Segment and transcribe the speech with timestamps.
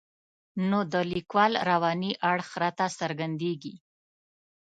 [0.69, 3.73] نو د لیکوال رواني اړخ راته څرګندېږي.